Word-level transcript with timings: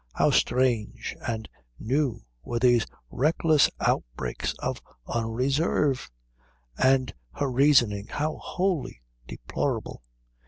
How 0.15 0.31
strange 0.31 1.15
and 1.27 1.47
new 1.77 2.23
were 2.43 2.57
these 2.57 2.87
reckless 3.11 3.69
outbreaks 3.79 4.53
of 4.53 4.81
unreserve. 5.05 6.09
And 6.75 7.13
her 7.35 7.51
reasoning, 7.51 8.07
how 8.07 8.37
wholly 8.37 9.03
deplorable. 9.27 10.01